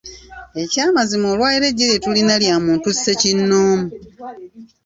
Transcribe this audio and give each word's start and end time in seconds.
Eky'amazima 0.63 1.25
olwaleero 1.33 1.65
eggye 1.69 1.85
lye 1.89 1.97
tulina 2.03 2.35
lya 2.43 2.55
muntu 2.65 2.87
ssekinnoomu. 2.93 3.87